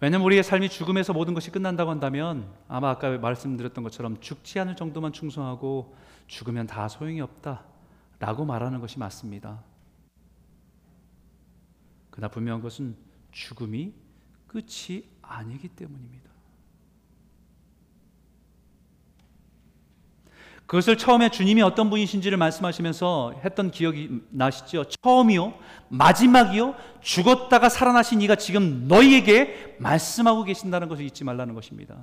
[0.00, 5.12] 왜냐하면 우리의 삶이 죽음에서 모든 것이 끝난다고 한다면 아마 아까 말씀드렸던 것처럼 죽지 않을 정도만
[5.12, 5.94] 충성하고
[6.26, 7.64] 죽으면 다 소용이 없다
[8.18, 9.62] 라고 말하는 것이 맞습니다.
[12.10, 12.96] 그러나 분명한 것은
[13.30, 13.92] 죽음이
[14.46, 16.29] 끝이 아니기 때문입니다.
[20.70, 24.84] 그것을 처음에 주님이 어떤 분이신지를 말씀하시면서 했던 기억이 나시죠?
[24.84, 25.52] 처음이요,
[25.88, 31.96] 마지막이요, 죽었다가 살아나신 이가 지금 너희에게 말씀하고 계신다는 것을 잊지 말라는 것입니다.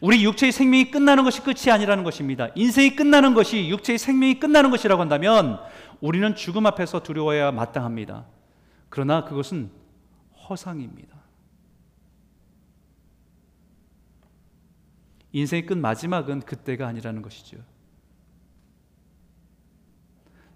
[0.00, 2.48] 우리 육체의 생명이 끝나는 것이 끝이 아니라는 것입니다.
[2.54, 5.60] 인생이 끝나는 것이 육체의 생명이 끝나는 것이라고 한다면
[6.00, 8.24] 우리는 죽음 앞에서 두려워야 마땅합니다.
[8.88, 9.72] 그러나 그것은
[10.48, 11.21] 허상입니다.
[15.32, 17.58] 인생의 끝 마지막은 그때가 아니라는 것이죠.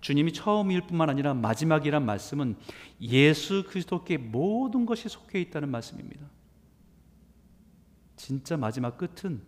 [0.01, 2.57] 주님이 처음일 뿐만 아니라 마지막이란 말씀은
[3.01, 6.27] 예수 그리스도께 모든 것이 속해 있다는 말씀입니다.
[8.15, 9.43] 진짜 마지막 끝은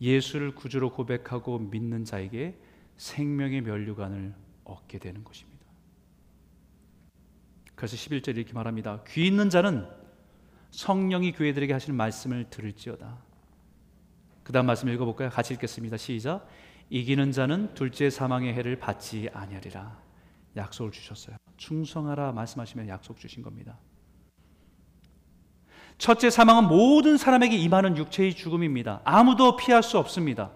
[0.00, 2.58] 예수를 구주로 고백하고 믿는 자에게
[2.96, 5.62] 생명의 면류관을 얻게 되는 것입니다.
[7.74, 9.02] 그래서 11절 이렇게 말합니다.
[9.08, 9.86] 귀 있는 자는
[10.70, 13.31] 성령이 교회들에게 하시는 말씀을 들을지어다.
[14.42, 15.30] 그 다음 말씀 읽어볼까요?
[15.30, 15.96] 같이 읽겠습니다.
[15.96, 16.46] 시작.
[16.90, 19.98] 이기는 자는 둘째 사망의 해를 받지 아니하리라.
[20.56, 21.36] 약속을 주셨어요.
[21.56, 23.78] 충성하라 말씀하시면 약속 주신 겁니다.
[25.98, 29.00] 첫째 사망은 모든 사람에게 임하는 육체의 죽음입니다.
[29.04, 30.50] 아무도 피할 수 없습니다.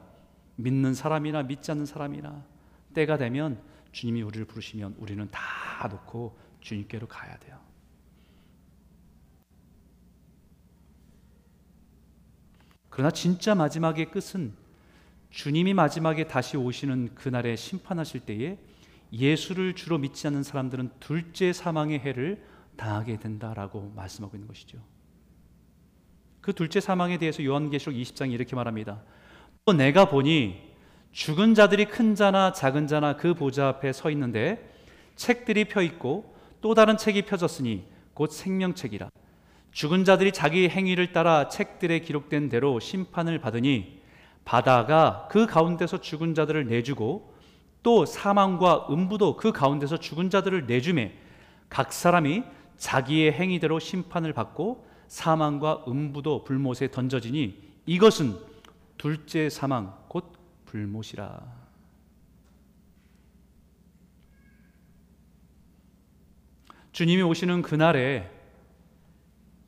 [0.56, 2.44] 믿는 사람이나 믿지 않는 사람이나
[2.94, 3.62] 때가 되면
[3.92, 7.65] 주님이 우리를 부르시면 우리는 다 놓고 주님께로 가야 돼요.
[12.96, 14.54] 그러나 진짜 마지막의 끝은
[15.28, 18.56] 주님이 마지막에 다시 오시는 그날에 심판하실 때에
[19.12, 22.42] 예수를 주로 믿지 않는 사람들은 둘째 사망의 해를
[22.78, 24.78] 당하게 된다라고 말씀하고 있는 것이죠.
[26.40, 29.02] 그 둘째 사망에 대해서 요한계시록 20장이 이렇게 말합니다.
[29.66, 30.58] 또 내가 보니
[31.12, 34.74] 죽은 자들이 큰 자나 작은 자나 그 보좌 앞에 서 있는데
[35.16, 37.84] 책들이 펴 있고 또 다른 책이 펴졌으니
[38.14, 39.10] 곧 생명책이라
[39.76, 44.00] 죽은 자들이 자기 행위를 따라 책들에 기록된 대로 심판을 받으니
[44.42, 47.34] 바다가 그 가운데서 죽은 자들을 내주고
[47.82, 51.12] 또 사망과 음부도 그 가운데서 죽은 자들을 내주매
[51.68, 52.42] 각 사람이
[52.78, 58.34] 자기의 행위대로 심판을 받고 사망과 음부도 불못에 던져지니 이것은
[58.96, 60.32] 둘째 사망 곧
[60.64, 61.38] 불못이라.
[66.92, 68.35] 주님이 오시는 그날에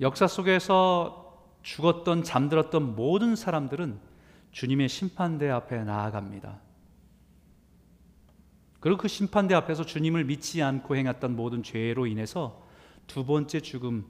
[0.00, 3.98] 역사 속에서 죽었던 잠들었던 모든 사람들은
[4.52, 6.60] 주님의 심판대 앞에 나아갑니다.
[8.80, 12.64] 그리고 그 심판대 앞에서 주님을 믿지 않고 행했던 모든 죄로 인해서
[13.06, 14.06] 두 번째 죽음,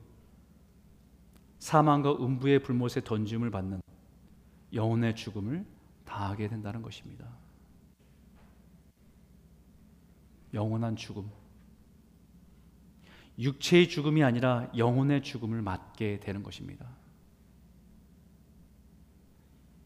[1.59, 3.81] 사망과 음부의 불못에 던짐을 받는
[4.73, 5.65] 영혼의 죽음을
[6.05, 7.27] 당하게 된다는 것입니다.
[10.53, 11.31] 영원한 죽음.
[13.39, 16.87] 육체의 죽음이 아니라 영혼의 죽음을 맞게 되는 것입니다.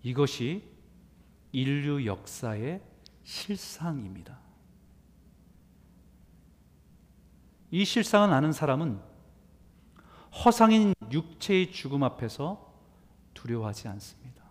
[0.02, 0.68] 이것이
[1.52, 2.82] 인류 역사의
[3.24, 4.40] 실상입니다.
[7.70, 9.00] 이 실상을 아는 사람은
[10.44, 12.72] 허상인 육체의 죽음 앞에서
[13.34, 14.42] 두려워하지 않습니다.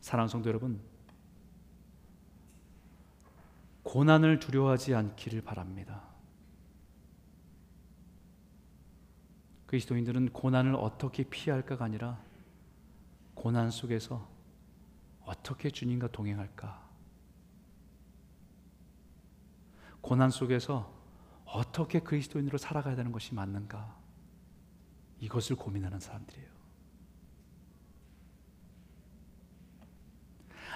[0.00, 0.80] 사랑 성도 여러분,
[3.82, 6.02] 고난을 두려워하지 않기를 바랍니다.
[9.66, 12.22] 그리스도인들은 고난을 어떻게 피할까가 아니라
[13.34, 14.28] 고난 속에서
[15.24, 16.90] 어떻게 주님과 동행할까?
[20.00, 20.92] 고난 속에서
[21.44, 23.96] 어떻게 그리스도인으로 살아가야 되는 것이 맞는가?
[25.20, 26.51] 이것을 고민하는 사람들이에요.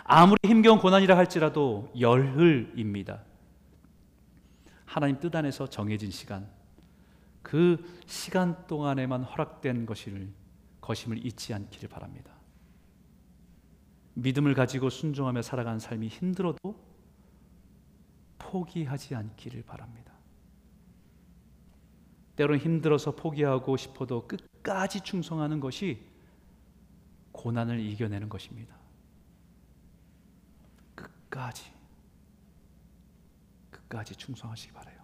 [0.09, 3.25] 아무리 힘겨운 고난이라 할지라도 열흘입니다.
[4.85, 6.49] 하나님 뜻 안에서 정해진 시간,
[7.43, 10.33] 그 시간 동안에만 허락된 것을
[10.81, 12.31] 것임을 잊지 않기를 바랍니다.
[14.15, 16.81] 믿음을 가지고 순종하며 살아가는 삶이 힘들어도
[18.39, 20.13] 포기하지 않기를 바랍니다.
[22.37, 26.07] 때로는 힘들어서 포기하고 싶어도 끝까지 충성하는 것이
[27.33, 28.86] 고난을 이겨내는 것입니다.
[31.37, 31.71] 끝까지
[33.71, 34.97] 끝까지 충성하시기 바래요.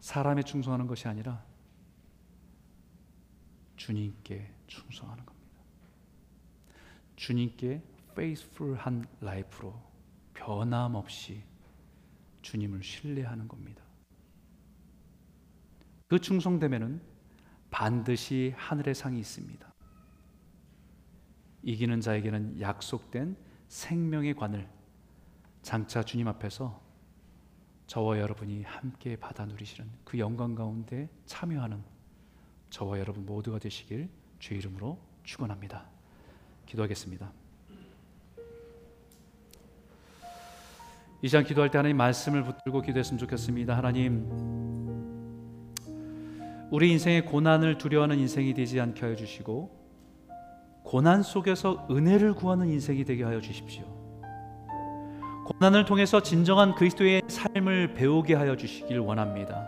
[0.00, 1.44] 사람에 충성하는 것이 아니라
[3.76, 5.58] 주님께 충성하는 겁니다.
[7.16, 7.82] 주님께
[8.16, 9.78] 페이스풀한 라이프로
[10.34, 11.44] 변함없이
[12.40, 13.82] 주님을 신뢰하는 겁니다.
[16.08, 17.00] 그 충성됨에는
[17.70, 19.72] 반드시 하늘의 상이 있습니다.
[21.62, 24.68] 이기는 자에게는 약속된 생명의 관을
[25.62, 26.78] 장차 주님 앞에서
[27.86, 31.82] 저와 여러분이 함께 받아 누리시는 그 영광 가운데 참여하는
[32.68, 35.86] 저와 여러분 모두가 되시길 주 이름으로 축원합니다.
[36.66, 37.32] 기도하겠습니다.
[41.22, 43.74] 이 시간 기도할 때 하나님 말씀을 붙들고 기도했으면 좋겠습니다.
[43.74, 44.28] 하나님,
[46.70, 49.81] 우리 인생의 고난을 두려워하는 인생이 되지 않게 하여 주시고,
[50.82, 53.84] 고난 속에서 은혜를 구하는 인생이 되게 하여 주십시오.
[55.44, 59.64] 고난을 통해서 진정한 그리스도의 삶을 배우게 하여 주시길 원합니다.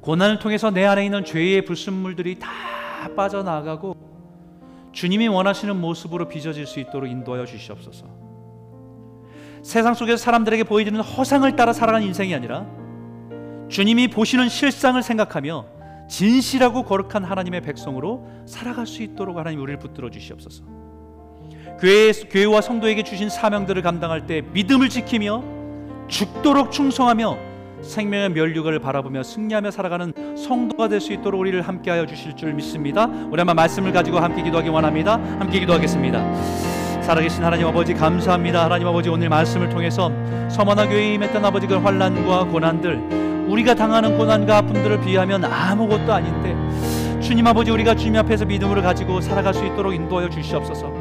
[0.00, 2.50] 고난을 통해서 내 안에 있는 죄의 불순물들이 다
[3.14, 3.94] 빠져나가고
[4.92, 8.06] 주님이 원하시는 모습으로 빚어질 수 있도록 인도하여 주시옵소서.
[9.62, 12.66] 세상 속에서 사람들에게 보여지는 허상을 따라 살아가는 인생이 아니라
[13.68, 15.75] 주님이 보시는 실상을 생각하며
[16.08, 20.64] 진실하고 거룩한 하나님의 백성으로 살아갈 수 있도록 하나님 우리를 붙들어 주시옵소서.
[21.80, 25.42] 교회 교회와 성도에게 주신 사명들을 감당할 때 믿음을 지키며
[26.08, 27.36] 죽도록 충성하며
[27.82, 33.04] 생명의 멸류관을 바라보며 승리하며 살아가는 성도가 될 수 있도록 우리를 함께하여 주실 줄 믿습니다.
[33.04, 35.14] 우리 한번 말씀을 가지고 함께 기도하기 원합니다.
[35.38, 36.34] 함께 기도하겠습니다.
[37.02, 38.64] 살아계신 하나님 아버지 감사합니다.
[38.64, 40.10] 하나님 아버지 오늘 말씀을 통해서
[40.48, 46.56] 서머나 교회에 임했던 아버지 그 환란과 고난들 우리가 당하는 고난과 아픔들을 비하면 아무것도 아닌데
[47.20, 50.92] 주님 아버지 우리가 주님 앞에서 믿음을 가지고 살아갈 수 있도록 인도하여 주시옵소서.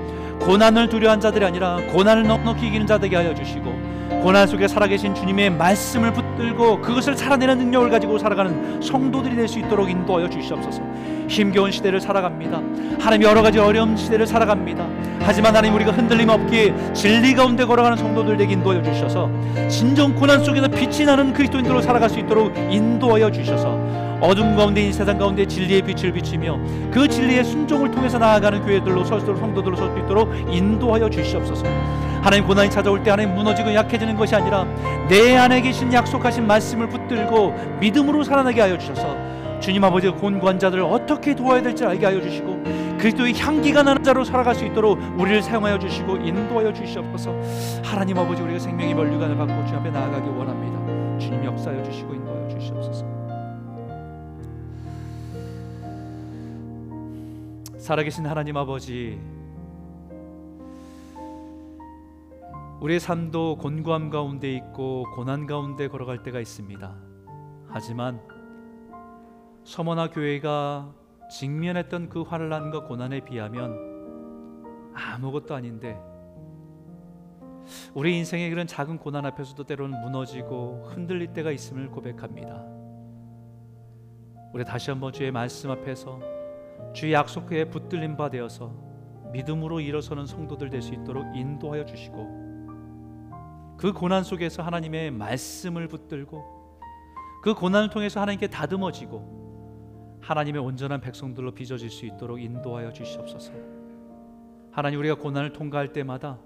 [0.41, 3.84] 고난을 두려워한 자들이 아니라 고난을 넉넉히 이기는 자 되게 하여 주시고
[4.21, 9.89] 고난 속에 살아계신 주님의 말씀을 붙들고 그것을 살아내는 능력을 가지고 살아가는 성도들이 될 수 있도록
[9.89, 10.81] 인도하여 주시옵소서.
[11.27, 12.61] 힘겨운 시대를 살아갑니다.
[12.99, 14.87] 하나님 여러 가지 어려운 시대를 살아갑니다.
[15.21, 19.29] 하지만 하나님 우리가 흔들림 없기에 진리 가운데 걸어가는 성도들 되게 인도하여 주셔서
[19.69, 23.79] 진정 고난 속에서 빛이 나는 그리스도인들로 살아갈 수 있도록 인도하여 주셔서
[24.21, 26.57] 어둠 가운데 이 세상 가운데 진리의 빛을 비치며
[26.91, 31.65] 그 진리의 순종을 통해서 나아가는 교회들로 서도록 성도들로 설 수 있도록 인도하여 주시옵소서.
[32.25, 34.65] 하나님 고난이 찾아올 때 하나님 무너지고 약해지는 것이 아니라
[35.07, 39.15] 내 안에 계신 약속하신 말씀을 붙들고 믿음으로 살아나게 하여 주셔서
[39.59, 42.63] 주님 아버지 곤고한 자들을 어떻게 도와야 될지 알게 하여 주시고
[42.97, 47.31] 그리스도의 향기가 나는 자로 살아갈 수 있도록 우리를 사용하여 주시고 인도하여 주시옵소서.
[47.83, 51.19] 하나님 아버지 우리가 생명의 면류관을 받고 주 앞에 나아가기 원합니다.
[51.19, 53.05] 주님 역사하여 주시고 인도하여 주시옵소서.
[57.77, 59.19] 살아계신 하나님 아버지
[62.81, 66.95] 우리의 삶도 곤고함 가운데 있고 고난 가운데 걸어갈 때가 있습니다.
[67.69, 68.21] 하지만
[69.63, 70.93] 서머나 교회가
[71.31, 75.99] 직면했던 그 환란과 고난에 비하면 아무것도 아닌데
[77.93, 82.63] 우리 인생의 그런 작은 고난 앞에서도 때로는 무너지고 흔들릴 때가 있음을 고백합니다.
[84.53, 86.19] 우리 다시 한번 주의 말씀 앞에서
[86.93, 88.71] 주의 약속에 붙들림 바 되어서
[89.31, 92.44] 믿음으로 일어서는 성도들 될 수 있도록 인도하여 주시고
[93.77, 96.79] 그 고난 속에서 하나님의 말씀을 붙들고
[97.43, 103.53] 그 고난을 통해서 하나님께 다듬어지고 하나님의 온전한 백성들로 빚어질 수 있도록 인도하여 주시옵소서.
[104.71, 106.39] 하나님 우리가 고난을 통과할 때마다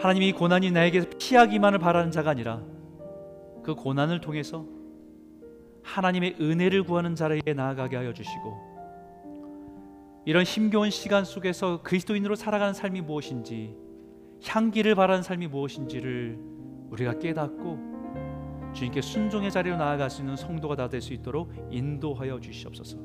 [0.00, 2.62] 하나님이 고난이 나에게 피하기만을 바라는 자가 아니라
[3.62, 4.66] 그 고난을 통해서
[5.82, 8.74] 하나님의 은혜를 구하는 자리에 나아가게 하여 주시고
[10.26, 13.83] 이런 힘겨운 시간 속에서 그리스도인으로 살아가는 삶이 무엇인지
[14.46, 16.38] 향기를 바라는 삶이 무엇인지를
[16.90, 22.98] 우리가 깨닫고 주님께 순종의 자리로 나아갈 수 있는 성도가 다 될 수 있도록 인도하여 주시옵소서.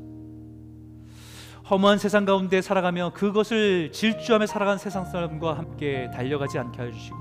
[1.69, 7.17] 허무한 세상 가운데 살아가며 그것을 질주하며 살아가는 세상 사람과 함께 달려가지 않게 하여 주시고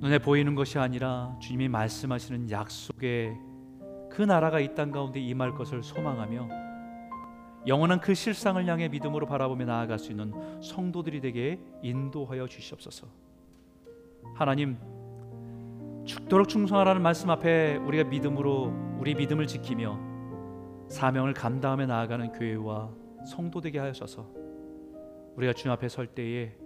[0.00, 3.38] 눈에 보이는 것이 아니라 주님이 말씀하시는 약속의
[4.10, 6.48] 그 나라가 이 땅 가운데 임할 것을 소망하며
[7.66, 13.06] 영원한 그 실상을 향해 믿음으로 바라보며 나아갈 수 있는 성도들이 되게 인도하여 주시옵소서.
[14.34, 14.78] 하나님
[16.04, 20.12] 죽도록 충성하라는 말씀 앞에 우리가 믿음으로 우리 믿음을 지키며
[20.88, 22.90] 사명을 감당하며 나아가는 교회와
[23.24, 24.28] 성도 되게 하여서
[25.36, 26.56] 우리가 주님 앞에 설 때에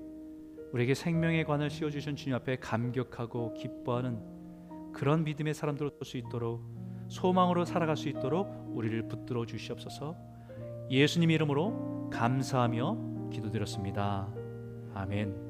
[0.73, 6.63] 우리에게 생명의 관을 씌워 주신 주님 앞에 감격하고 기뻐하는 그런 믿음의 사람들로 될수 있도록
[7.09, 10.17] 소망으로 살아갈 수 있도록 우리를 붙들어 주시옵소서.
[10.91, 14.33] 예수님 이름으로 감사하며 기도드렸습니다.
[14.95, 15.46] 아멘.